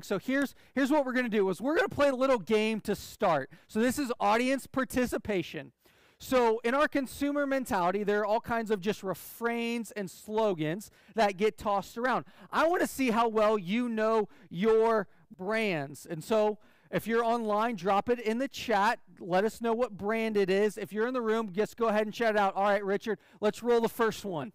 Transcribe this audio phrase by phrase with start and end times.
[0.00, 2.38] So here's here's what we're going to do is we're going to play a little
[2.38, 3.50] game to start.
[3.68, 5.72] So this is audience participation.
[6.18, 11.36] So in our consumer mentality, there are all kinds of just refrains and slogans that
[11.36, 12.26] get tossed around.
[12.52, 16.06] I want to see how well you know your brands.
[16.08, 16.58] And so
[16.92, 19.00] if you're online, drop it in the chat.
[19.18, 20.78] Let us know what brand it is.
[20.78, 22.54] If you're in the room, just go ahead and shout it out.
[22.54, 24.52] All right, Richard, let's roll the first one.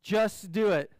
[0.00, 0.92] Just do it.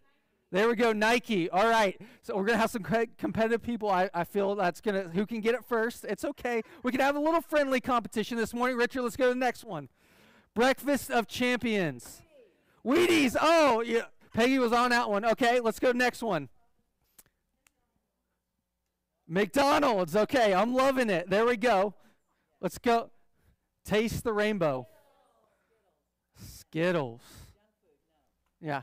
[0.53, 1.51] There we go, Nike.
[1.51, 2.01] All right.
[2.23, 2.85] So we're going to have some
[3.19, 3.91] competitive people.
[3.91, 6.05] I, I feel that's going to, who can get it first?
[6.05, 6.63] It's okay.
[6.83, 8.77] We can have a little friendly competition this morning.
[8.77, 9.89] Richard, let's go to the next one.
[10.55, 12.23] Breakfast of Champions.
[12.85, 13.37] Wheaties.
[13.41, 14.03] Oh, yeah.
[14.33, 15.25] Peggy was on that one.
[15.25, 16.49] Okay, let's go next one.
[19.27, 20.15] McDonald's.
[20.15, 21.29] Okay, I'm loving it.
[21.29, 21.95] There we go.
[22.61, 23.11] Let's go.
[23.85, 24.87] Taste the rainbow.
[26.39, 27.23] Skittles.
[28.61, 28.83] Yeah.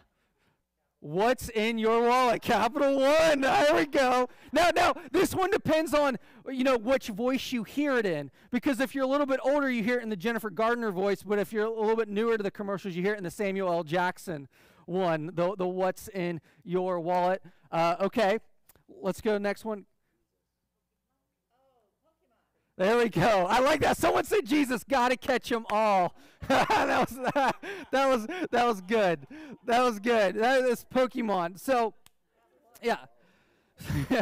[1.03, 2.41] What's in your wallet?
[2.41, 3.41] Capital One.
[3.41, 4.29] There we go.
[4.53, 6.17] Now, now, this one depends on,
[6.49, 8.31] you know, which voice you hear it in.
[8.51, 11.21] Because if you're a little bit older, you hear it in the Jennifer Garner voice.
[11.21, 13.31] But if you're a little bit newer to the commercials, you hear it in the
[13.31, 13.83] Samuel L.
[13.83, 14.47] Jackson
[14.85, 15.31] one.
[15.33, 17.43] The, the what's in your wallet.
[17.69, 18.39] Uh, okay,
[18.87, 19.85] let's go next one.
[22.75, 23.45] There we go.
[23.47, 23.97] I like that.
[23.97, 26.15] Someone said Jesus got to catch them all.
[26.47, 27.19] that was
[27.91, 29.27] that, was that was good.
[29.65, 30.35] That was good.
[30.35, 31.59] That is Pokemon.
[31.59, 31.93] So,
[32.81, 32.97] yeah.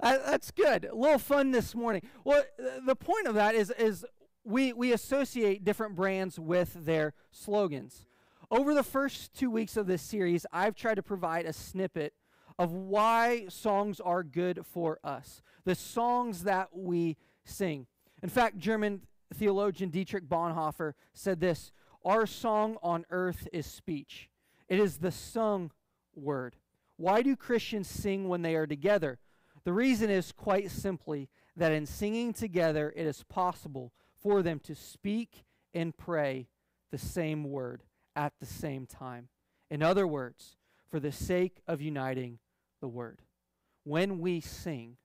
[0.00, 0.84] that's good.
[0.84, 2.02] A little fun this morning.
[2.24, 2.44] Well,
[2.86, 4.04] the point of that is is
[4.44, 8.04] we we associate different brands with their slogans.
[8.50, 12.12] Over the first 2 weeks of this series, I've tried to provide a snippet
[12.58, 17.86] of why songs are good for us the songs that we sing.
[18.22, 19.02] In fact, German
[19.34, 21.72] theologian Dietrich Bonhoeffer said this
[22.04, 24.30] Our song on earth is speech,
[24.68, 25.72] it is the sung
[26.14, 26.56] word.
[26.96, 29.18] Why do Christians sing when they are together?
[29.64, 34.74] The reason is quite simply that in singing together, it is possible for them to
[34.74, 36.48] speak and pray
[36.90, 37.82] the same word
[38.14, 39.28] at the same time.
[39.70, 40.56] In other words,
[40.88, 42.38] for the sake of uniting
[42.80, 43.22] the word.
[43.84, 44.96] When we sing,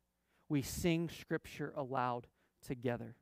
[0.49, 2.27] we sing Scripture aloud
[2.65, 3.15] together.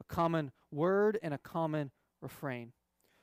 [0.00, 1.90] A common word and a common
[2.20, 2.72] refrain.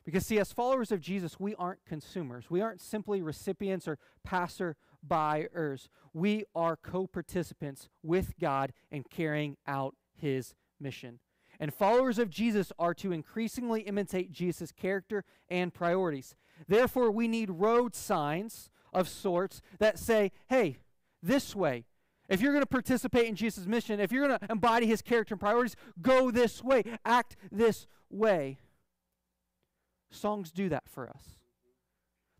[0.03, 2.49] Because, see, as followers of Jesus, we aren't consumers.
[2.49, 5.89] We aren't simply recipients or passer-byers.
[6.13, 11.19] We are co participants with God in carrying out his mission.
[11.59, 16.35] And followers of Jesus are to increasingly imitate Jesus' character and priorities.
[16.67, 20.77] Therefore, we need road signs of sorts that say, hey,
[21.21, 21.85] this way,
[22.29, 25.33] if you're going to participate in Jesus' mission, if you're going to embody his character
[25.33, 28.59] and priorities, go this way, act this way.
[30.09, 31.35] Songs do that for us.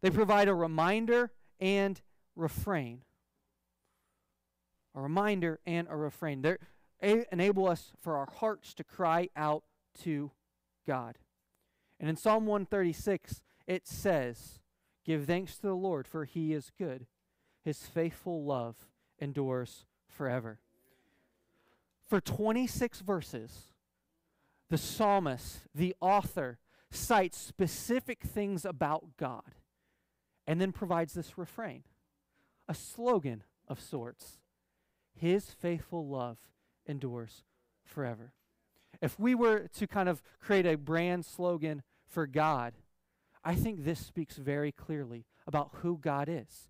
[0.02, 2.02] They provide a reminder and
[2.36, 3.02] refrain.
[4.96, 6.42] A reminder and a refrain.
[6.42, 9.64] They enable us for our hearts to cry out
[10.04, 10.32] to
[10.86, 11.18] God.
[12.00, 14.60] And in Psalm 136, it says,
[15.04, 17.06] Give thanks to the Lord, for he is good.
[17.64, 18.76] His faithful love
[19.20, 20.60] endures forever.
[22.08, 23.74] For 26 verses,
[24.70, 26.60] the psalmist, the author,
[26.92, 29.56] cites specific things about God
[30.46, 31.84] and then provides this refrain,
[32.68, 34.40] a slogan of sorts
[35.16, 36.38] His faithful love
[36.86, 37.44] endures
[37.84, 38.34] forever.
[39.02, 42.74] If we were to kind of create a brand slogan for God,
[43.44, 46.70] I think this speaks very clearly about who God is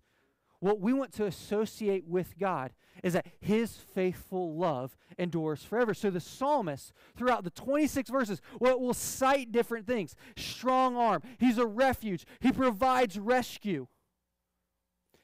[0.64, 5.92] what we want to associate with God is that his faithful love endures forever.
[5.92, 10.16] So the psalmist, throughout the 26 verses, will, will cite different things.
[10.38, 11.20] Strong arm.
[11.38, 12.24] He's a refuge.
[12.40, 13.88] He provides rescue.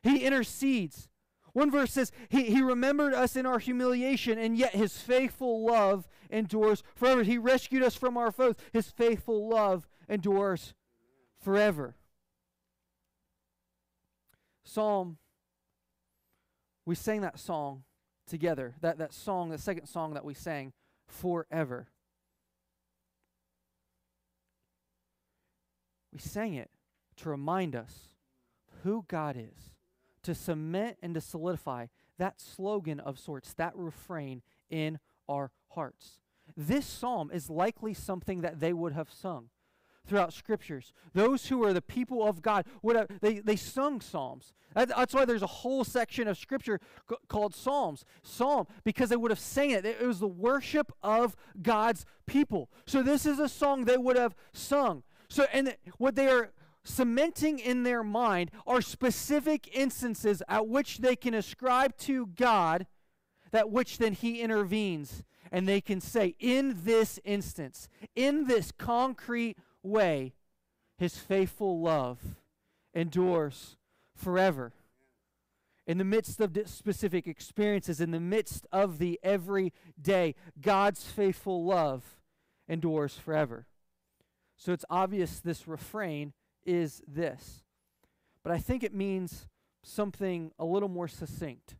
[0.02, 1.08] He intercedes.
[1.54, 6.06] One verse says, he, he remembered us in our humiliation, and yet his faithful love
[6.28, 7.22] endures forever.
[7.22, 8.56] He rescued us from our foes.
[8.74, 10.74] His faithful love endures
[11.40, 11.94] forever.
[14.64, 15.18] Psalm
[16.90, 17.84] we sang that song
[18.26, 20.72] together, that, that song, the second song that we sang,
[21.06, 21.88] Forever.
[26.12, 26.70] We sang it
[27.16, 28.08] to remind us
[28.82, 29.74] who God is,
[30.22, 31.86] to cement and to solidify
[32.18, 34.98] that slogan of sorts, that refrain in
[35.28, 36.20] our hearts.
[36.56, 39.50] This psalm is likely something that they would have sung
[40.06, 40.92] throughout scriptures.
[41.14, 44.52] Those who are the people of God, would have, they, they sung psalms.
[44.74, 46.80] That's why there's a whole section of scripture
[47.28, 48.04] called Psalms.
[48.22, 49.84] Psalm, because they would have sang it.
[49.84, 52.70] It was the worship of God's people.
[52.86, 55.02] So this is a song they would have sung.
[55.28, 56.50] So, and what they are
[56.84, 62.86] cementing in their mind are specific instances at which they can ascribe to God
[63.50, 65.24] that which then He intervenes.
[65.52, 70.34] And they can say, in this instance, in this concrete way,
[70.98, 72.18] His faithful love
[72.94, 73.76] endures
[74.14, 74.72] forever.
[75.86, 82.20] In the midst of specific experiences, in the midst of the everyday, God's faithful love
[82.68, 83.66] endures forever.
[84.56, 86.32] So it's obvious this refrain
[86.64, 87.64] is this.
[88.44, 89.48] But I think it means
[89.82, 91.76] something a little more succinct.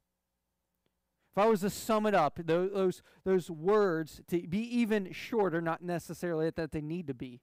[1.31, 5.61] If I was to sum it up, those, those, those words to be even shorter,
[5.61, 7.41] not necessarily that they need to be,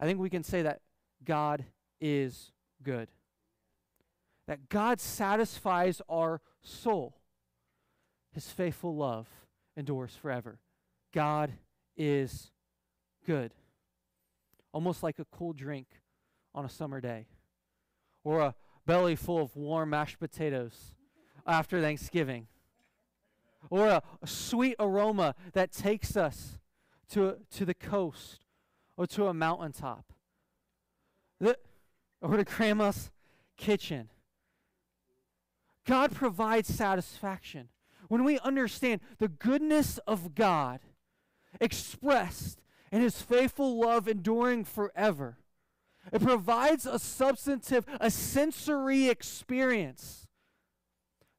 [0.00, 0.80] I think we can say that
[1.24, 1.64] God
[2.00, 2.52] is
[2.82, 3.08] good.
[4.46, 7.16] That God satisfies our soul.
[8.32, 9.28] His faithful love
[9.76, 10.58] endures forever.
[11.12, 11.52] God
[11.96, 12.50] is
[13.26, 13.52] good.
[14.72, 15.88] Almost like a cool drink
[16.54, 17.26] on a summer day,
[18.24, 18.54] or a
[18.86, 20.94] belly full of warm mashed potatoes
[21.46, 22.46] after Thanksgiving,
[23.70, 26.58] or a, a sweet aroma that takes us
[27.10, 28.46] to, to the coast
[28.98, 30.12] or to a mountaintop,
[31.40, 33.10] or to grandma's
[33.56, 34.10] kitchen.
[35.86, 37.68] God provides satisfaction.
[38.08, 40.80] When we understand the goodness of God
[41.60, 42.60] expressed
[42.90, 45.38] in his faithful love enduring forever,
[46.12, 50.26] it provides a substantive, a sensory experience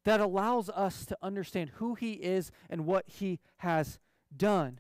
[0.06, 4.00] that allows us to understand who He is and what He has
[4.36, 4.80] done.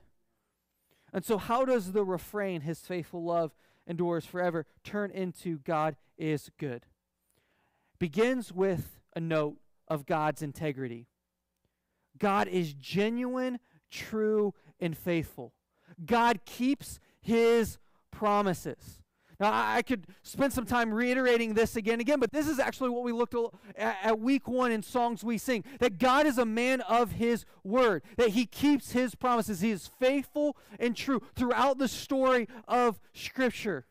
[1.13, 3.53] And so, how does the refrain, His faithful love
[3.87, 6.85] endures forever, turn into God is good?
[7.97, 9.57] Begins with a note
[9.87, 11.07] of God's integrity.
[12.17, 13.59] God is genuine,
[13.89, 15.53] true, and faithful.
[16.05, 17.77] God keeps His
[18.11, 18.99] promises.
[19.39, 22.89] Now, I could spend some time reiterating this again and again, but this is actually
[22.89, 23.35] what we looked
[23.77, 28.03] at, week one in Songs We Sing that God is a man of his word,
[28.17, 29.61] that he keeps his promises.
[29.61, 33.85] He is faithful and true throughout the story of Scripture.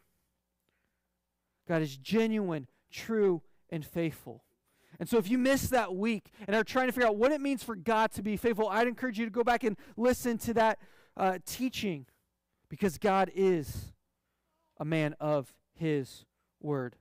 [1.67, 3.41] God is genuine, true,
[3.71, 4.45] and faithful.
[5.00, 7.41] And so, if you missed that week and are trying to figure out what it
[7.41, 10.55] means for God to be faithful, I'd encourage you to go back and listen to
[10.55, 10.79] that
[11.17, 12.05] uh, teaching
[12.69, 13.93] because God is
[14.78, 16.25] a man of his
[16.60, 16.96] word.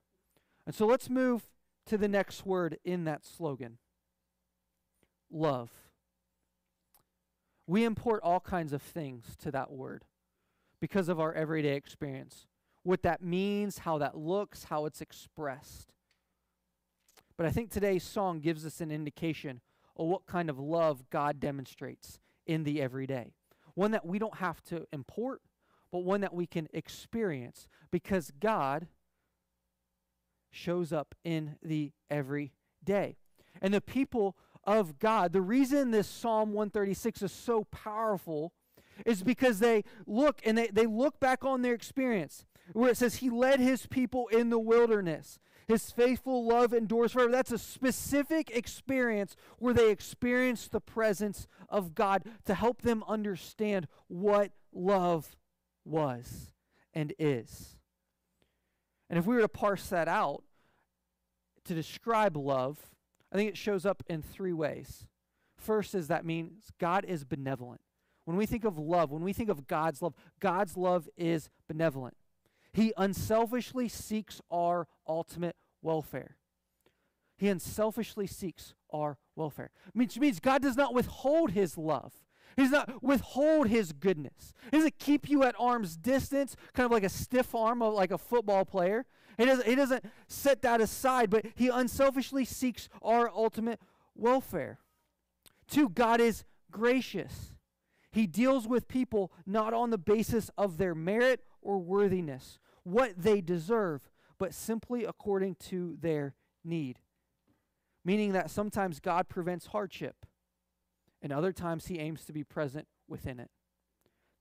[0.65, 1.43] And so let's move
[1.85, 3.77] to the next word in that slogan
[5.31, 5.71] love.
[7.65, 10.05] We import all kinds of things to that word
[10.79, 12.47] because of our everyday experience.
[12.83, 15.91] What that means, how that looks, how it's expressed.
[17.37, 19.61] But I think today's song gives us an indication
[19.97, 23.33] of what kind of love God demonstrates in the everyday.
[23.73, 25.41] One that we don't have to import,
[25.97, 28.85] but one that we can experience because God
[30.51, 33.15] shows up in the everyday.
[33.63, 38.53] And the people of God, the reason this Psalm 136 is so powerful
[39.07, 43.15] is because they look and they, they look back on their experience where it says
[43.15, 45.39] he led his people in the wilderness.
[45.67, 47.31] His faithful love endures forever.
[47.31, 53.87] That's a specific experience where they experience the presence of God to help them understand
[54.09, 55.35] what love
[55.87, 56.51] was,
[56.93, 57.77] and is.
[59.09, 60.43] And if we were to parse that out
[61.65, 62.77] to describe love,
[63.31, 65.07] I think it shows up in three ways.
[65.57, 67.81] First is that means God is benevolent.
[68.25, 72.17] When we think of love, when we think of God's love, God's love is benevolent.
[72.73, 76.35] He unselfishly seeks our ultimate welfare.
[77.37, 79.71] He unselfishly seeks our welfare.
[79.93, 82.13] Which means God does not withhold his love.
[82.57, 84.51] He does not withhold his goodness.
[84.71, 88.09] He doesn't keep you at arm's distance, kind of like a stiff arm of like
[88.09, 89.05] a football player.
[89.37, 93.79] He doesn't, he doesn't set that aside, but he unselfishly seeks our ultimate
[94.15, 94.79] welfare.
[95.69, 97.53] Two, God is gracious.
[98.11, 103.39] He deals with people not on the basis of their merit or worthiness, what they
[103.39, 104.09] deserve,
[104.39, 106.33] but simply according to their
[106.63, 106.97] need.
[108.03, 110.25] Meaning that sometimes God prevents hardship
[111.21, 113.49] and other times he aims to be present within it.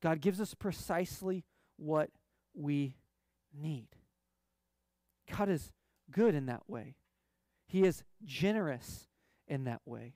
[0.03, 1.45] God gives us precisely
[1.77, 2.11] what
[2.55, 2.97] we
[3.59, 3.89] need.
[5.37, 5.73] God is
[6.11, 6.97] good in that way.
[7.67, 9.09] He is generous
[9.49, 10.15] in that way.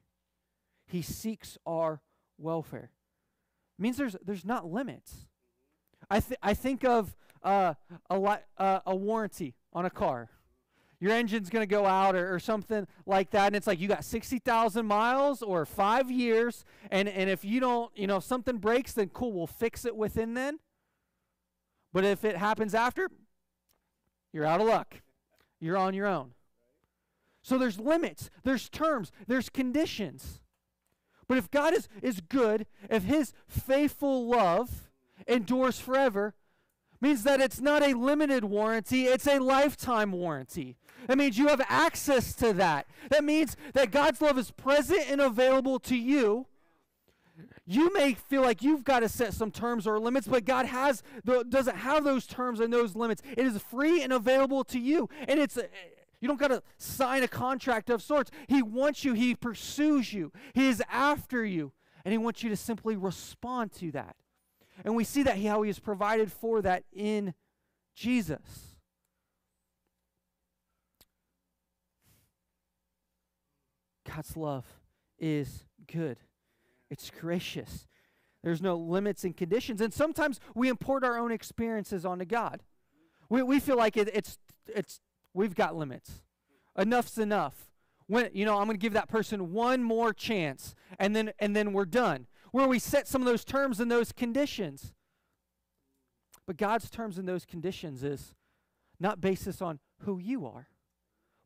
[0.86, 2.00] He seeks our
[2.38, 2.90] welfare.
[3.78, 5.26] It means there's there's not limits.
[6.10, 7.74] I th- I think of uh,
[8.08, 10.28] a li- uh, a warranty on a car
[11.00, 13.88] your engine's going to go out or, or, something like that and it's like you
[13.88, 18.58] got 60,000 miles or 5 years and and if you don't, you know, if something
[18.58, 20.58] breaks then cool, we'll fix it within then.
[21.92, 23.08] But if it happens after
[24.32, 25.02] you're out of luck.
[25.60, 26.32] You're on your own.
[27.42, 30.40] So there's limits, there's terms, there's conditions.
[31.26, 34.90] But if God is, is good, if his faithful love
[35.26, 36.34] endures forever,
[37.00, 40.76] means that it's not a limited warranty, it's a lifetime warranty.
[41.06, 42.86] That means you have access to that.
[43.10, 46.46] That means that God's love is present and available to you.
[47.66, 51.02] You may feel like you've got to set some terms or limits, but God has
[51.24, 53.22] the, doesn't have those terms and those limits.
[53.36, 55.62] It is free and available to you, and it's uh,
[56.20, 58.30] you don't got to sign a contract of sorts.
[58.48, 59.14] He wants you.
[59.14, 60.32] He pursues you.
[60.52, 61.72] He is after you,
[62.04, 64.16] and he wants you to simply respond to that.
[64.84, 67.34] And we see that how he has provided for that in
[67.94, 68.69] Jesus.
[74.14, 74.66] God's love
[75.18, 76.18] is good,
[76.90, 77.86] it's gracious.
[78.42, 79.82] There's no limits and conditions.
[79.82, 82.62] And sometimes we import our own experiences onto God.
[83.28, 85.00] We, we feel like it, it's, it's,
[85.34, 86.22] we've got limits.
[86.74, 87.70] Enough's enough.
[88.06, 91.54] When, you know, I'm going to give that person one more chance, and then, and
[91.54, 92.28] then we're done.
[92.50, 94.94] Where we set some of those terms and those conditions.
[96.46, 98.34] But God's terms and those conditions is
[98.98, 100.68] not basis on who you are,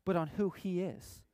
[0.05, 1.24] but on who He is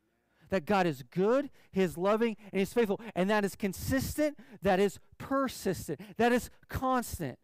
[0.52, 3.02] that God is good, He is loving, and He's faithful.
[3.16, 7.40] And that is consistent, that is persistent, that is constant.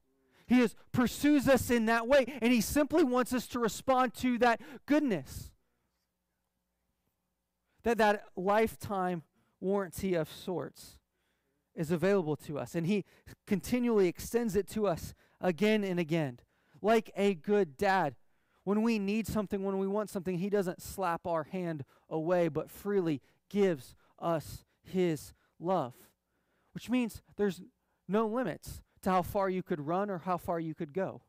[0.46, 4.38] He is, pursues us in that way, and He simply wants us to respond to
[4.40, 5.52] that goodness.
[7.84, 9.24] That that lifetime
[9.60, 10.98] warranty of sorts
[11.74, 13.06] is available to us, and He
[13.46, 16.40] continually extends it to us again and again.
[16.82, 18.16] Like a good dad
[18.68, 22.70] when we need something, when we want something, He doesn't slap our hand away, but
[22.70, 25.94] freely gives us His love.
[26.74, 27.62] Which means there's
[28.10, 31.22] no limits to how far you could run or how far you could go.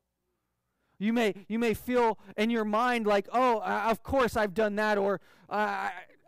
[0.99, 4.99] You may, you may feel in your mind like, oh, of course I've done that,
[4.99, 5.21] or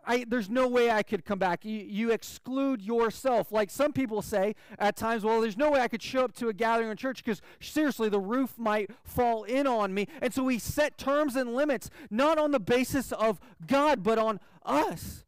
[0.06, 1.64] I, there's no way I could come back.
[1.64, 3.52] You, you exclude yourself.
[3.52, 6.48] Like some people say at times, well, there's no way I could show up to
[6.48, 10.06] a gathering in church because seriously, the roof might fall in on me.
[10.20, 14.40] And so we set terms and limits, not on the basis of God, but on
[14.64, 15.24] us.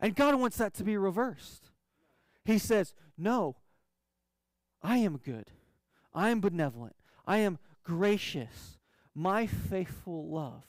[0.00, 1.70] And God wants that to be reversed.
[2.44, 3.56] He says, no,
[4.82, 5.50] I am good.
[6.14, 6.96] I am benevolent.
[7.26, 8.78] I am gracious.
[9.14, 10.64] My faithful love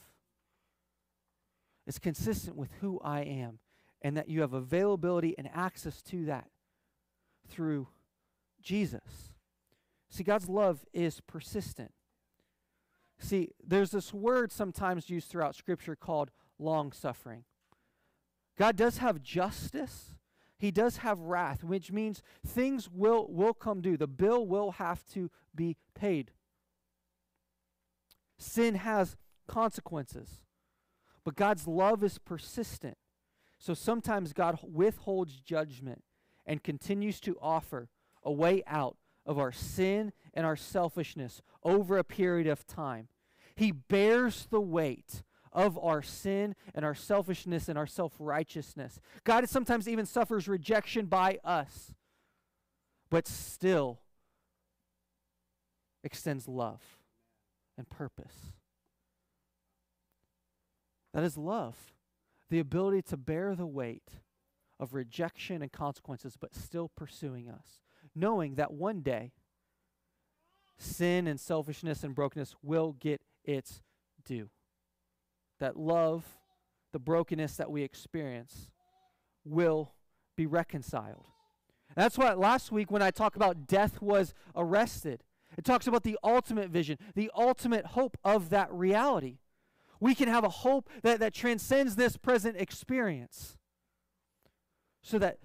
[1.89, 3.58] is consistent with who I am,
[4.03, 6.48] and that you have availability and access to that
[7.50, 7.88] through
[8.62, 9.34] Jesus.
[10.08, 11.91] See, God's love is persistent.
[13.17, 16.29] See, there's this word sometimes used throughout Scripture called
[16.60, 17.43] long suffering.
[18.55, 20.15] God does have justice.
[20.60, 23.98] He does have wrath, which means things will, will come due.
[23.98, 26.31] The bill will have to be paid.
[28.38, 29.17] Sin has
[29.48, 30.46] consequences.
[31.24, 32.98] But God's love is persistent.
[33.58, 36.04] So sometimes God withholds judgment
[36.46, 37.90] and continues to offer
[38.24, 43.10] a way out of our sin and our selfishness over a period of time.
[43.56, 49.00] He bears the weight of our sin and our selfishness and our self righteousness.
[49.24, 51.94] God sometimes even suffers rejection by us,
[53.10, 54.00] but still
[56.04, 56.82] extends love
[57.78, 58.54] and purpose.
[61.13, 61.75] That is love.
[62.50, 64.10] The ability to bear the weight
[64.80, 67.80] of rejection and consequences, but still pursuing us,
[68.16, 69.34] knowing that one day
[70.78, 73.82] sin and selfishness and brokenness will get its
[74.25, 74.50] due.
[75.60, 76.25] That love,
[76.94, 78.70] the brokenness that we experience,
[79.44, 79.92] will
[80.38, 81.25] be reconciled.
[81.96, 85.24] That's why last week when I talked about death was arrested,
[85.58, 89.39] it talks about the ultimate vision, the ultimate hope of that reality.
[90.00, 93.58] We can have a hope that, that transcends this present experience.
[95.01, 95.39] So that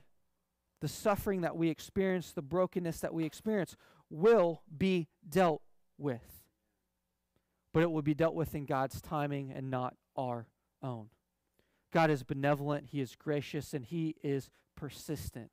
[0.81, 3.77] the suffering that we experience, the brokenness that we experience,
[4.11, 5.63] will be dealt
[5.99, 6.43] with.
[7.73, 10.47] But it will be dealt with in God's timing and not our
[10.83, 11.09] own.
[11.93, 15.51] God is benevolent, He is gracious, and He is persistent.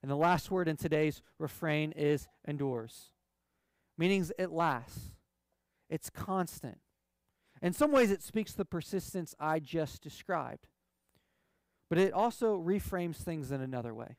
[0.00, 3.10] And the last word in today's refrain is endures,
[3.98, 5.12] meaning it lasts,
[5.88, 6.78] it's constant.
[7.64, 10.68] In some ways, it speaks the persistence I just described,
[11.88, 14.18] but it also reframes things in another way.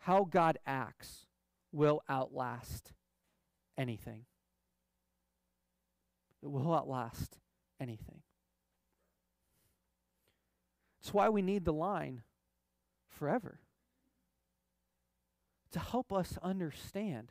[0.00, 1.26] How God acts
[1.70, 2.94] will outlast
[3.78, 4.24] anything.
[6.42, 7.38] It will outlast
[7.80, 8.22] anything.
[11.00, 12.22] It's why we need the line
[13.08, 13.60] forever
[15.70, 17.30] to help us understand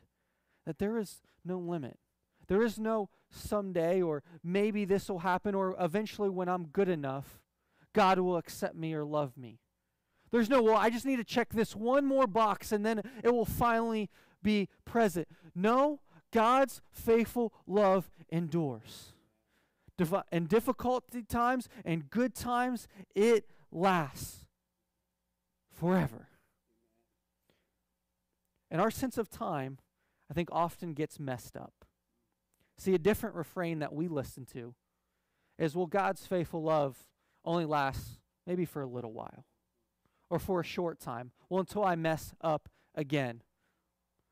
[0.64, 1.98] that there is no limit,
[2.48, 7.40] there is no someday, or maybe this will happen, or eventually when I'm good enough,
[7.92, 9.58] God will accept me or love me.
[10.30, 13.32] There's no, well, I just need to check this one more box and then it
[13.32, 14.10] will finally
[14.42, 15.28] be present.
[15.54, 16.00] No,
[16.32, 19.12] God's faithful love endures.
[20.30, 24.44] In difficulty times and good times, it lasts
[25.72, 26.28] forever.
[28.70, 29.78] And our sense of time,
[30.30, 31.86] I think, often gets messed up.
[32.78, 34.74] See, a different refrain that we listen to
[35.58, 36.96] is well, God's faithful love
[37.44, 39.44] only lasts maybe for a little while
[40.28, 41.30] or for a short time.
[41.48, 43.42] Well, until I mess up again.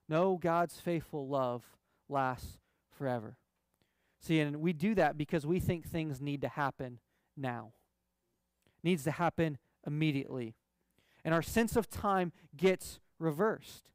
[0.09, 1.63] No, God's faithful love
[2.09, 2.59] lasts
[2.91, 3.37] forever.
[4.21, 6.99] See, and we do that because we think things need to happen
[7.37, 7.73] now.
[8.83, 10.55] Needs to happen immediately.
[11.25, 13.91] And our sense of time gets reversed.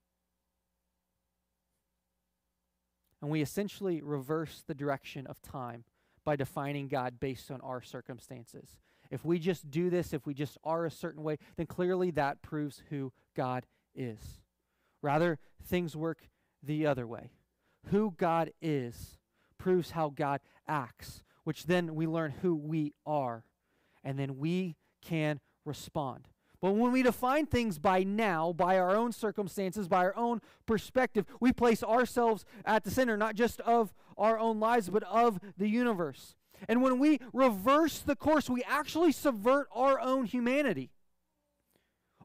[3.21, 5.83] And we essentially reverse the direction of time
[6.23, 8.77] by defining God based on our circumstances.
[9.11, 12.41] If we just do this, if we just are a certain way, then clearly that
[12.41, 14.19] proves who God is.
[15.01, 16.29] Rather, things work
[16.61, 17.31] the other way.
[17.87, 19.17] Who God is
[19.57, 23.43] proves how God acts, which then we learn who we are,
[24.03, 26.27] and then we can respond.
[26.61, 31.25] But when we define things by now, by our own circumstances, by our own perspective,
[31.39, 35.69] we place ourselves at the center, not just of our own lives, but of the
[35.69, 36.35] universe.
[36.67, 40.91] And when we reverse the course, we actually subvert our own humanity.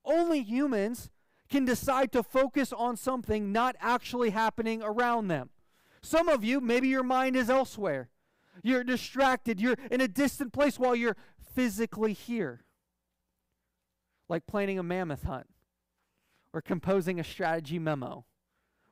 [0.04, 1.10] Only humans
[1.48, 5.50] can decide to focus on something not actually happening around them.
[6.02, 8.08] Some of you, maybe your mind is elsewhere.
[8.64, 9.60] You're distracted.
[9.60, 11.16] You're in a distant place while you're
[11.54, 12.64] physically here
[14.28, 15.46] like planning a mammoth hunt,
[16.52, 18.24] or composing a strategy memo,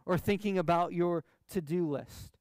[0.05, 2.37] or thinking about your to do list,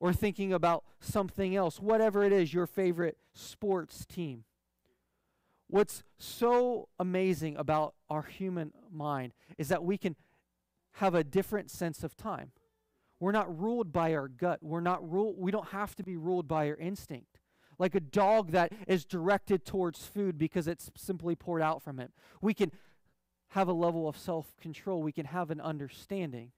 [0.00, 4.44] or thinking about something else, whatever it is, your favorite sports team.
[5.68, 10.14] What's so amazing about our human mind is that we can
[10.92, 12.52] have a different sense of time.
[13.18, 14.60] We're not ruled by our gut.
[14.62, 17.33] We're not ruled we don't have to be ruled by our instinct
[17.78, 22.10] like a dog that is directed towards food because it's simply poured out from it.
[22.40, 22.70] We can
[23.50, 25.02] have a level of self control.
[25.02, 26.52] We can have an understanding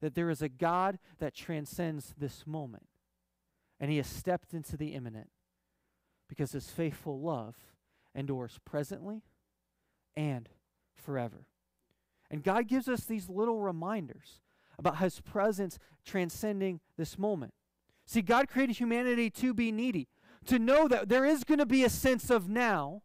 [0.00, 2.86] that there is a God that transcends this moment.
[3.80, 5.30] And he has stepped into the immanent
[6.28, 7.56] because his faithful love
[8.14, 9.22] endures presently
[10.16, 10.48] and
[10.94, 11.46] forever.
[12.30, 14.40] And God gives us these little reminders
[14.78, 17.54] about his presence transcending this moment.
[18.06, 20.08] See, God created humanity to be needy
[20.46, 23.02] to know that there is going to be a sense of now,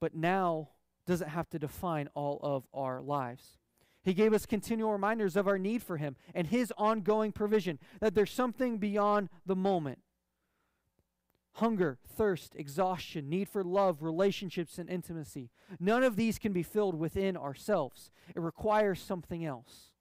[0.00, 0.70] but now
[1.06, 3.58] doesn't have to define all of our lives.
[4.04, 8.14] He gave us continual reminders of our need for Him and His ongoing provision, that
[8.14, 10.00] there's something beyond the moment.
[11.56, 15.50] Hunger, thirst, exhaustion, need for love, relationships, and intimacy.
[15.78, 18.10] None of these can be filled within ourselves.
[18.34, 19.91] It requires something else.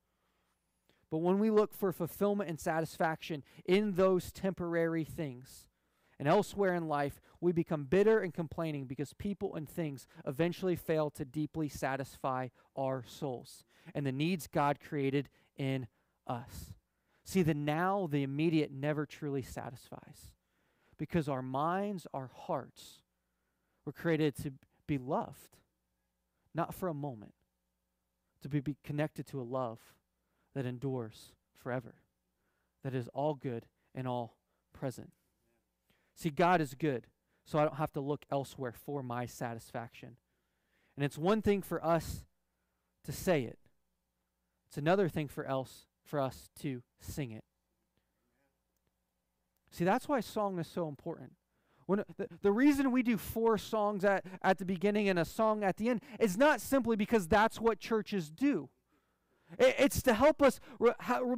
[1.12, 5.68] But when we look for fulfillment and satisfaction in those temporary things
[6.18, 11.10] and elsewhere in life, we become bitter and complaining because people and things eventually fail
[11.12, 12.48] to deeply satisfy
[12.78, 15.88] our souls and the needs God created in
[16.26, 16.74] us.
[17.26, 20.32] See, the now, the immediate, never truly satisfies
[20.98, 23.02] because our minds, our hearts
[23.86, 24.54] were created to
[24.88, 25.58] be loved,
[26.56, 27.34] not for a moment,
[28.44, 29.80] to be, be connected to a love
[30.56, 31.96] that endures forever,
[32.84, 34.36] that is all good and all
[34.74, 35.12] present.
[36.16, 37.08] See, God is good,
[37.46, 40.18] so I don't have to look elsewhere for my satisfaction.
[40.96, 42.26] And it's one thing for us
[43.06, 43.60] to say it.
[44.68, 47.44] It's another thing for else for us to sing it.
[49.72, 51.32] See, that's why song is so important.
[51.86, 55.26] When uh, the, the reason we do four songs at, at the beginning and a
[55.26, 58.70] song at the end is not simply because that's what churches do.
[59.60, 60.60] It's to help us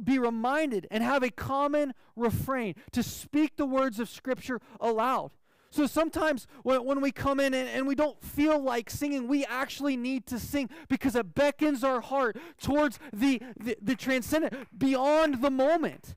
[0.02, 5.32] be reminded and have a common refrain, to speak the words of Scripture aloud.
[5.70, 9.96] So sometimes when, we come in and, and we don't feel like singing, we actually
[9.96, 15.50] need to sing because it beckons our heart towards the, the, the transcendent, beyond the
[15.50, 16.14] moment.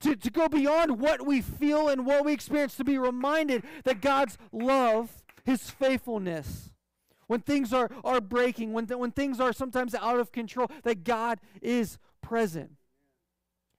[0.00, 4.00] To, to go beyond what we feel and what we experience, to be reminded that
[4.00, 6.71] God's love, His faithfulness,
[7.32, 11.02] when things are, are breaking, when, th- when things are sometimes out of control, that
[11.02, 12.72] God is present.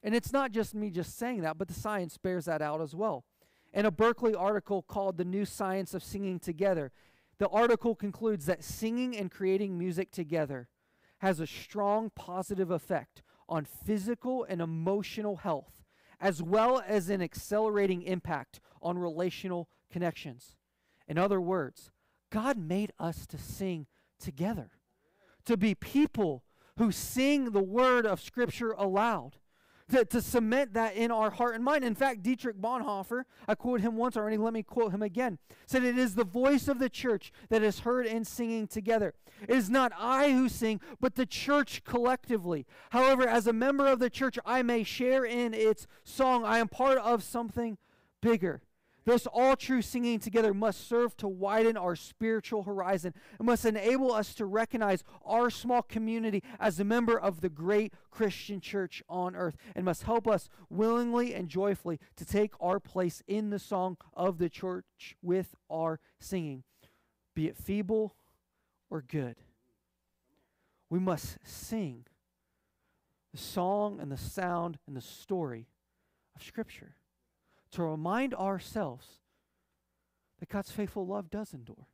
[0.01, 2.95] And it's not just me just saying that, but the science bears that out as
[2.95, 3.25] well.
[3.71, 6.91] In a Berkeley article called The New Science of Singing Together,
[7.37, 10.67] the article concludes that singing and creating music together
[11.19, 15.83] has a strong positive effect on physical and emotional health,
[16.19, 20.55] as well as an accelerating impact on relational connections.
[21.07, 21.91] In other words,
[22.33, 23.85] God made us to sing
[24.19, 24.71] together,
[25.45, 26.43] to be people
[26.79, 29.37] who sing the word of Scripture aloud
[29.91, 31.83] to, to cement that in our heart and mind.
[31.83, 35.83] In fact, Dietrich Bonhoeffer, I quoted him once already, let me quote him again, said,
[35.83, 39.13] It is the voice of the church that is heard in singing together.
[39.47, 42.65] It is not I who sing, but the church collectively.
[42.89, 46.43] However, as a member of the church, I may share in its song.
[46.43, 47.77] I am part of something
[48.21, 48.63] bigger.
[49.05, 53.13] Thus, all true singing together must serve to widen our spiritual horizon.
[53.37, 57.93] And must enable us to recognize our small community as a member of the great
[58.11, 59.57] Christian church on earth.
[59.75, 64.37] And must help us willingly and joyfully to take our place in the song of
[64.37, 66.63] the church with our singing,
[67.35, 68.15] be it feeble
[68.89, 69.35] or good.
[70.89, 72.05] We must sing
[73.33, 75.67] the song and the sound and the story
[76.35, 76.95] of Scripture
[77.73, 79.07] to remind ourselves
[80.39, 81.87] that God's faithful love does endure.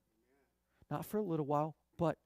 [0.90, 2.18] Not for a little while, but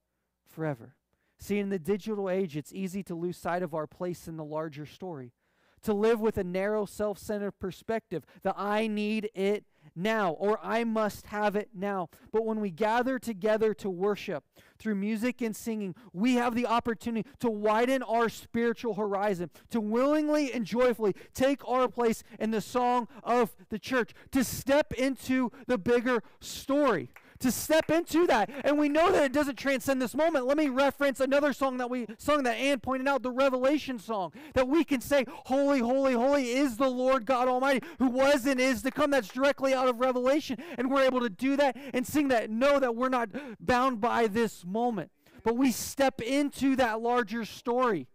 [0.47, 0.95] forever.
[1.39, 4.45] See, in the digital age, it's easy to lose sight of our place in the
[4.45, 5.33] larger story,
[5.81, 10.83] to live with a narrow, self centered perspective that I need it now, or I
[10.83, 12.09] must have it now.
[12.31, 14.43] But when we gather together to worship
[14.77, 20.51] through music and singing, we have the opportunity to widen our spiritual horizon, to willingly
[20.51, 25.77] and joyfully take our place in the song of the church, to step into the
[25.77, 27.09] bigger story
[27.43, 28.49] to step into that.
[28.63, 30.47] And we know that it doesn't transcend this moment.
[30.47, 34.33] Let me reference another song that we sung that Ann pointed out, the Revelation song,
[34.53, 38.59] that we can say, Holy, holy, holy is the Lord God Almighty, who was and
[38.59, 39.11] is to come.
[39.11, 40.57] That's directly out of Revelation.
[40.77, 42.49] And we're able to do that and sing that.
[42.49, 43.29] Know that we're not
[43.59, 45.11] bound by this moment,
[45.43, 48.07] but we step into that larger story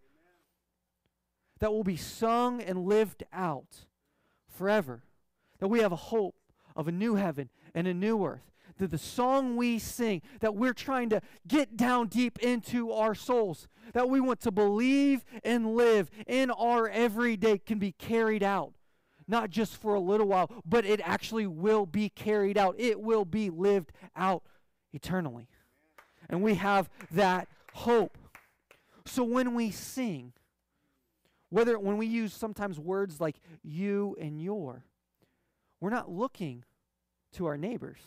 [1.60, 3.86] that will be sung and lived out
[4.48, 5.02] forever.
[5.58, 6.36] That we have a hope
[6.74, 10.74] of a new heaven and a new earth that the song we sing, that we're
[10.74, 16.10] trying to get down deep into our souls, that we want to believe and live
[16.26, 18.72] in our everyday can be carried out.
[19.26, 22.76] Not just for a little while, but it actually will be carried out.
[22.78, 24.42] It will be lived out
[24.92, 25.48] eternally.
[26.30, 28.16] And we have that hope.
[29.04, 30.32] So when we sing,
[31.50, 34.84] whether when we use sometimes words like you and your,
[35.80, 36.64] we're not looking
[37.32, 37.98] to our neighbors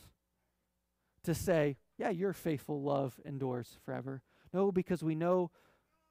[1.24, 4.22] to say, yeah, your faithful love endures forever.
[4.54, 5.52] No, because we know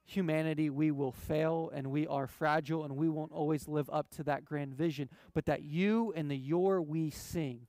[0.03, 4.23] humanity, we will fail and we are fragile and we won't always live up to
[4.23, 7.67] that grand vision, but that you and the your we sing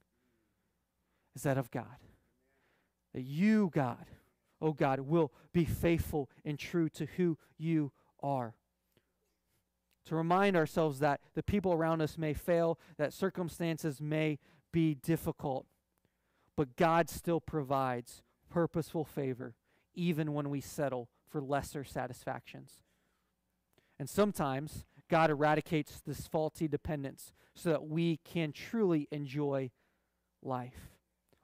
[1.35, 1.85] is that of God.
[3.15, 4.07] That you, God,
[4.61, 8.55] oh God, will be faithful and true to who you are.
[10.07, 14.39] To remind ourselves that the people around us may fail, that circumstances may
[14.73, 15.67] be difficult,
[16.57, 19.55] but God still provides purposeful favor
[19.95, 22.81] even when we settle for lesser satisfactions.
[23.99, 29.71] And sometimes God eradicates this faulty dependence so that we can truly enjoy
[30.43, 30.91] life.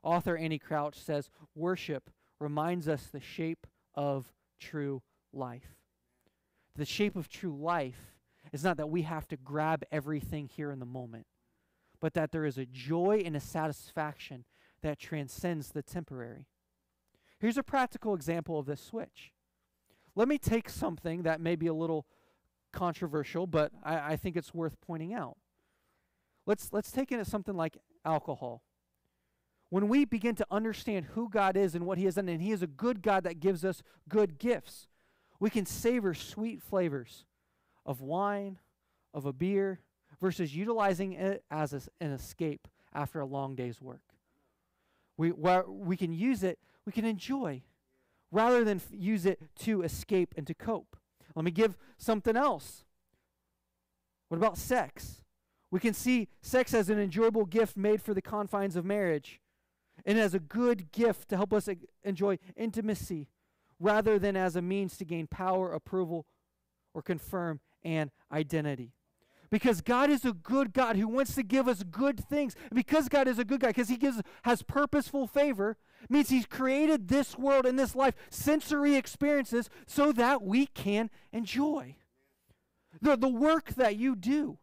[0.03, 5.77] Author Andy Crouch says, Worship reminds us the shape of true life.
[6.77, 8.15] The shape of true life
[8.53, 11.27] is not that we have to grab everything here in the moment,
[12.01, 14.45] but that there is a joy and a satisfaction
[14.83, 16.47] that transcends the temporary.
[17.39, 19.33] Here's a practical example of this switch.
[20.15, 22.07] Let me take something that may be a little
[22.73, 25.37] controversial, but I, I think it's worth pointing out.
[26.47, 28.63] Let's, let's take it as something like alcohol.
[29.71, 32.53] When we begin to understand who God is and what He has done, and He
[32.53, 34.89] is a good God that gives us good gifts,
[35.39, 37.27] we can savor sweet flavors
[37.85, 38.59] of wine,
[39.13, 39.81] of a beer,
[40.21, 44.01] versus utilizing it as a, an escape after a long day's work.
[45.19, 47.63] We, we can use it, we can enjoy,
[48.31, 50.97] rather than use it to escape and to cope.
[51.35, 52.85] Let me give something else.
[54.29, 55.23] What about sex?
[55.71, 59.41] We can see sex as an enjoyable gift made for the confines of marriage
[60.07, 61.69] and as a good gift to help us
[62.03, 63.29] enjoy intimacy
[63.79, 66.27] rather than as a means to gain power, approval,
[66.95, 68.93] or confirm an identity.
[69.51, 72.55] Because God is a good God who wants to give us good things.
[72.73, 75.77] because God is a good God, because He gives has purposeful favor,
[76.09, 81.97] means He's created this world and this life, sensory experiences, so that we can enjoy.
[83.01, 84.59] The, the work that you do,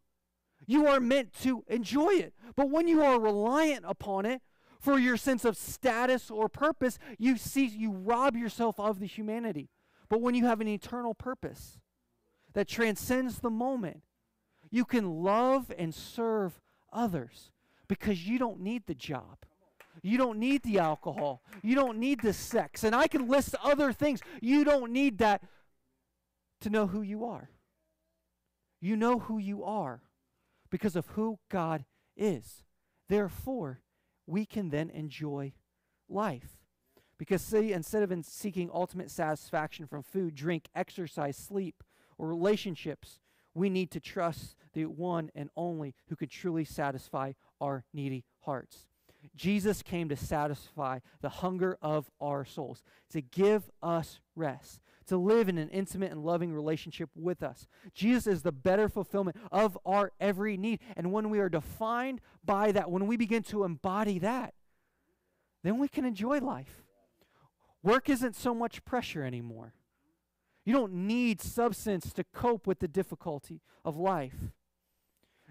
[0.68, 2.34] you are meant to enjoy it.
[2.56, 4.42] But when you are reliant upon it
[4.80, 9.70] for your sense of status or purpose, you see you rob yourself of the humanity.
[10.10, 11.80] But when you have an eternal purpose,
[12.54, 14.02] that transcends the moment.
[14.76, 16.60] You can love and serve
[16.92, 17.50] others
[17.88, 19.38] because you don't need the job.
[20.02, 21.42] You don't need the alcohol.
[21.64, 22.84] You don't need the sex.
[22.84, 24.20] And I can list other things.
[24.42, 25.42] You don't need that
[26.60, 27.52] to know who you are.
[28.82, 30.02] You know who you are
[30.70, 31.86] because of who God
[32.18, 32.66] is.
[33.08, 33.80] Therefore,
[34.28, 35.54] we can then enjoy
[36.10, 36.58] life.
[37.18, 41.82] Because, see, instead of in seeking ultimate satisfaction from food, drink, exercise, sleep,
[42.18, 43.20] or relationships,
[43.56, 48.86] we need to trust the one and only who could truly satisfy our needy hearts.
[49.36, 55.50] Jesus came to satisfy the hunger of our souls, to give us rest, to live
[55.50, 57.66] in an intimate and loving relationship with us.
[57.94, 60.80] Jesus is the better fulfillment of our every need.
[60.96, 64.54] And when we are defined by that, when we begin to embody that,
[65.64, 66.84] then we can enjoy life.
[67.82, 69.74] Work isn't so much pressure anymore.
[70.66, 74.52] You don't need substance to cope with the difficulty of life.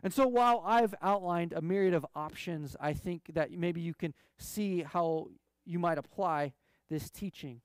[0.02, 4.12] And so while I've outlined a myriad of options, I think that maybe you can
[4.36, 5.28] see how
[5.64, 6.52] you might apply
[6.90, 7.60] this teaching.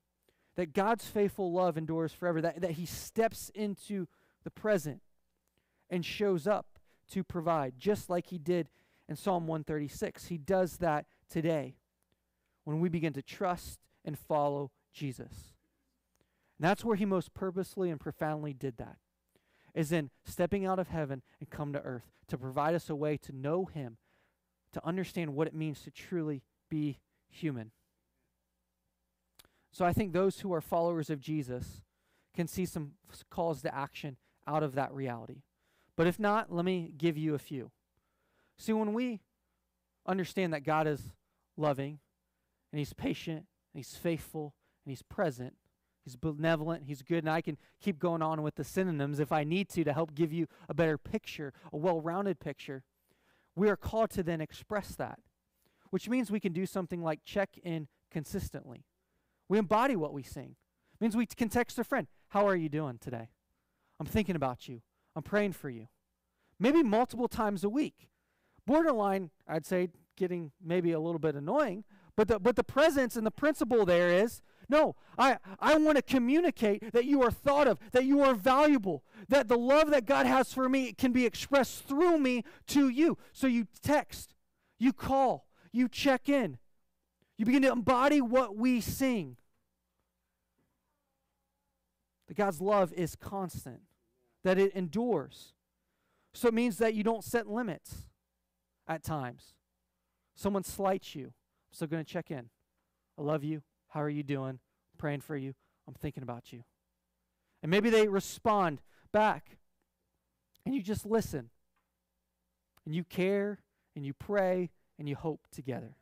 [0.56, 4.08] That God's faithful love endures forever, that, that He steps into
[4.44, 5.02] the present
[5.90, 6.80] and shows up
[7.12, 8.70] to provide, just like He did
[9.10, 10.28] in Psalm 136.
[10.28, 11.76] He does that today
[12.64, 15.56] when we begin to trust and follow Jesus.
[16.60, 18.98] And that's where he most purposely and profoundly did that.
[19.74, 23.18] Is in stepping out of heaven and come to earth to provide us a way
[23.18, 23.98] to know him,
[24.74, 27.72] to understand what it means to truly be human.
[29.72, 31.82] So I think those who are followers of Jesus
[32.36, 32.94] can see some
[33.30, 34.18] calls to action
[34.48, 35.44] out of that reality.
[35.96, 37.72] But if not, let me give you a few.
[38.58, 39.22] See, when we
[40.06, 41.10] understand that God is
[41.56, 42.00] loving
[42.72, 45.54] and He's patient and He's faithful and He's present,
[46.10, 49.44] He's benevolent, He's good, and I can keep going on with the synonyms if I
[49.44, 52.84] need to to help give you a better picture, a well rounded picture.
[53.56, 55.20] We are called to then express that,
[55.92, 58.86] which means we can do something like check in consistently.
[59.48, 60.56] We embody what we sing.
[60.96, 63.30] It means we can text a friend, How are you doing today?
[64.00, 64.82] I'm thinking about you.
[65.16, 65.90] I'm praying for you.
[66.60, 68.10] Maybe multiple times a week.
[68.66, 71.84] Borderline, I'd say, getting maybe a little bit annoying,
[72.16, 76.02] but the, but the presence and the principle there is no, I, I want to
[76.04, 80.26] communicate that you are thought of, that you are valuable, that the love that God
[80.28, 83.18] has for me can be expressed through me to you.
[83.34, 84.36] So you text,
[84.78, 86.58] you call, you check in,
[87.38, 89.38] you begin to embody what we sing.
[92.28, 93.82] That God's love is constant,
[94.44, 95.54] that it endures.
[96.34, 98.06] So it means that you don't set limits
[98.88, 99.56] at times.
[100.36, 101.34] Someone slights you
[101.70, 102.50] I'm still going to check in.
[103.18, 103.62] I love you.
[103.90, 104.50] How are you doing?
[104.52, 105.54] I'm praying for you.
[105.88, 106.64] I'm thinking about you.
[107.62, 109.58] And maybe they respond back
[110.66, 111.50] and you just listen
[112.86, 113.60] and you care
[113.96, 115.96] and you pray and you hope together.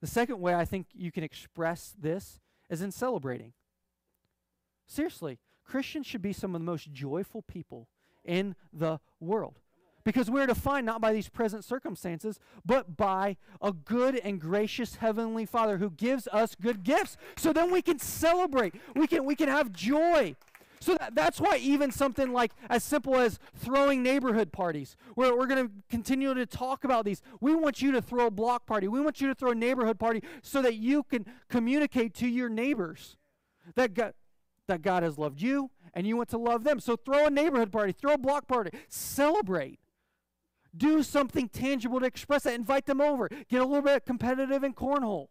[0.00, 3.52] The second way I think you can express this is in celebrating.
[4.86, 7.88] Seriously, Christians should be some of the most joyful people
[8.24, 9.60] in the world.
[10.04, 15.44] Because we're defined not by these present circumstances, but by a good and gracious Heavenly
[15.44, 17.16] Father who gives us good gifts.
[17.36, 20.34] So then we can celebrate, we can, we can have joy.
[20.80, 25.46] So that, that's why even something like as simple as throwing neighborhood parties, where we're
[25.46, 27.20] going to continue to talk about these.
[27.40, 28.88] We want you to throw a block party.
[28.88, 32.48] We want you to throw a neighborhood party so that you can communicate to your
[32.48, 33.16] neighbors
[33.74, 34.14] that God,
[34.66, 36.80] that God has loved you and you want to love them.
[36.80, 39.80] So throw a neighborhood party, throw a block party, celebrate.
[40.76, 42.54] Do something tangible to express that.
[42.54, 43.28] Invite them over.
[43.48, 45.28] Get a little bit competitive in cornhole.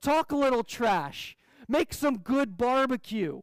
[0.00, 1.36] Talk a little trash.
[1.68, 3.42] Make some good barbecue.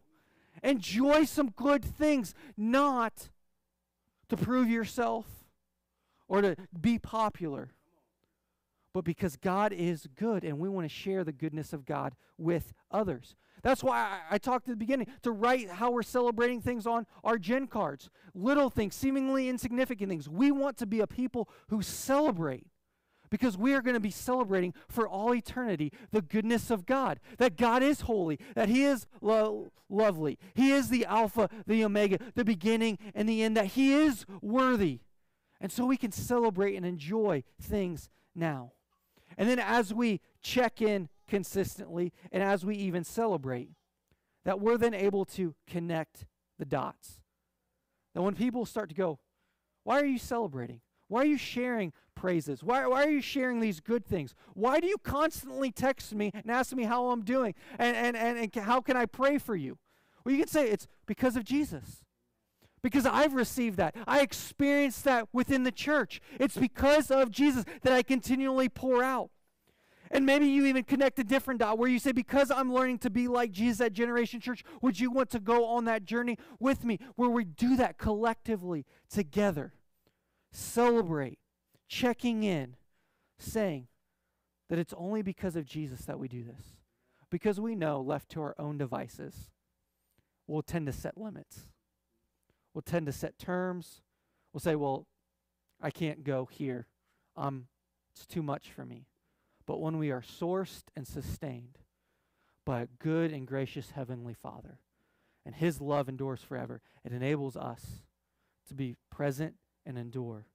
[0.62, 3.30] Enjoy some good things, not
[4.28, 5.26] to prove yourself
[6.28, 7.70] or to be popular,
[8.94, 12.74] but because God is good and we want to share the goodness of God with
[12.92, 13.36] others.
[13.62, 17.06] That's why I, I, talked at the beginning to write how we're celebrating things on
[17.24, 18.10] our gen cards.
[18.34, 20.30] Little things, seemingly insignificant things.
[20.30, 22.68] We want to be a people who celebrate
[23.30, 27.20] because we are going to be celebrating for all eternity the goodness of God.
[27.38, 32.18] That God is holy, that He is lo- lovely, He is the Alpha, the Omega,
[32.36, 35.02] the beginning and the end, that He is worthy.
[35.62, 38.72] And so we can celebrate and enjoy things now.
[39.40, 43.70] And then as we check in consistently and as we even celebrate,
[44.44, 46.26] that we're then able to connect
[46.60, 47.22] the dots.
[48.14, 49.20] That when people start to go,
[49.86, 50.82] why are you celebrating?
[51.08, 52.64] Why are you sharing praises?
[52.64, 54.36] Why, why are you sharing these good things?
[54.54, 58.38] Why do you constantly text me and ask me how I'm doing and, and, and,
[58.38, 59.78] and how can I pray for you?
[60.24, 62.04] Well, you can say it's because of Jesus.
[62.82, 63.96] Because I've received that.
[64.08, 66.22] I experienced that within the church.
[66.40, 69.30] It's because of Jesus that I continually pour out.
[70.12, 73.10] And maybe you even connect a different dot where you say, Because I'm learning to
[73.10, 76.84] be like Jesus at Generation Church, would you want to go on that journey with
[76.84, 79.74] me where we do that collectively together?
[80.52, 81.38] Celebrate,
[81.88, 82.76] checking in,
[83.38, 83.88] saying
[84.70, 86.78] that it's only because of Jesus that we do this.
[87.30, 89.52] Because we know, left to our own devices,
[90.48, 91.66] we'll tend to set limits.
[92.74, 94.02] We'll tend to set terms.
[94.54, 95.08] We'll say, Well,
[95.82, 96.88] I can't go here.
[97.36, 97.68] Um,
[98.12, 99.08] it's too much for me.
[99.66, 101.78] But when we are sourced and sustained
[102.66, 104.80] by a good and gracious Heavenly Father,
[105.46, 108.02] and His love endures forever, it enables us
[108.68, 109.56] to be present
[109.86, 110.46] and endure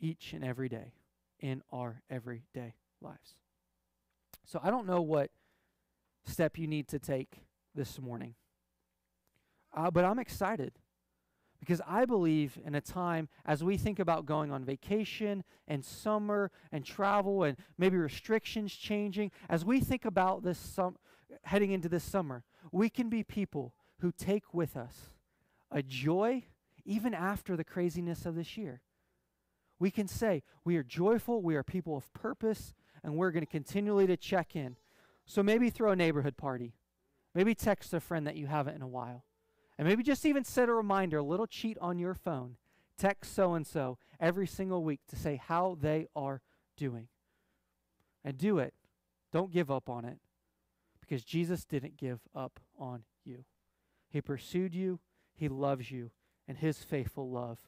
[0.00, 0.92] each and every day
[1.40, 3.34] in our everyday lives.
[4.44, 5.30] So I don't know what
[6.24, 7.42] step you need to take
[7.74, 8.34] this morning,
[9.74, 10.72] uh, but I'm excited
[11.60, 16.50] because I believe in a time as we think about going on vacation and summer
[16.70, 20.96] and travel and maybe restrictions changing, as we think about this sum-
[21.42, 25.10] heading into this summer, we can be people who take with us
[25.70, 26.44] a joy
[26.84, 28.80] even after the craziness of this year.
[29.78, 33.50] We can say we are joyful, we are people of purpose, and we're going to
[33.50, 34.76] continually to check in.
[35.26, 36.74] So maybe throw a neighborhood party.
[37.34, 39.24] Maybe text a friend that you haven't in a while.
[39.78, 42.56] And maybe just even set a reminder, a little cheat on your phone.
[42.98, 46.42] Text so and so every single week to say how they are
[46.76, 47.06] doing.
[48.24, 48.74] And do it.
[49.32, 50.18] Don't give up on it
[51.00, 53.44] because Jesus didn't give up on you.
[54.10, 55.00] He pursued you,
[55.34, 56.10] He loves you,
[56.48, 57.60] and His faithful love